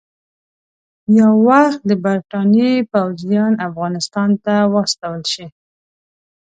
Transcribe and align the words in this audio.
یو 1.19 1.31
وخت 1.49 1.79
د 1.89 1.91
برټانیې 2.03 2.73
پوځیان 2.91 3.53
افغانستان 3.67 4.29
ته 4.45 4.55
واستول 4.73 5.21
شي. 5.33 5.45